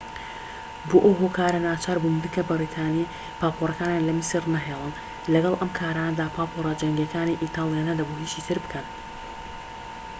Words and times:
بۆ 0.89 0.97
ئەو 1.05 1.13
هۆکارە 1.21 1.59
ناچاربوون 1.67 2.15
بنکە 2.21 2.41
بەریتانی 2.49 3.05
و 3.07 3.11
پاپۆرەکانیان 3.41 4.03
لە 4.09 4.13
میسر 4.19 4.43
نەهێڵن 4.55 4.93
لەگەڵ 5.33 5.53
ئەم 5.57 5.69
کارانەدا 5.79 6.25
پاپۆرە 6.35 6.73
جەنگیەکانی 6.81 7.39
ئیتالیا 7.41 7.81
نەدەبوو 7.89 8.21
هیچی 8.21 8.45
تر 8.47 8.57
بکەن 8.63 8.85